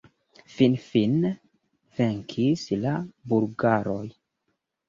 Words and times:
Finfine 0.53 1.31
venkis 1.99 2.65
la 2.87 2.97
bulgaroj... 3.35 4.05